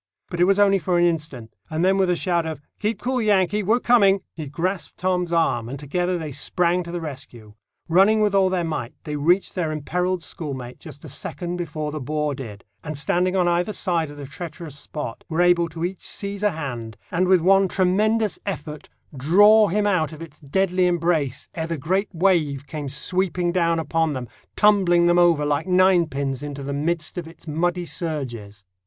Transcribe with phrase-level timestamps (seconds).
[0.31, 3.21] But it was only for an instant; and then with a shout of "Keep cool,
[3.21, 7.53] Yankee; we're coming!" he grasped Tom's arm, and together they sprang to the rescue.
[7.87, 11.99] Running with all their might, they reached their imperilled schoolmate just a second before the
[11.99, 16.41] bore did, and standing on either side the treacherous spot were able to each seize
[16.41, 21.67] a hand, and with one tremendous effort draw him out of its deadly embrace ere
[21.67, 26.63] the great wave came sweeping down upon them, tumbling them over like nine pins into
[26.63, 28.65] the midst of its muddy surges.